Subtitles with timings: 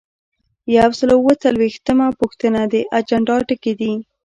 [0.77, 3.93] یو سل او اووه څلویښتمه پوښتنه د اجنډا ټکي دي.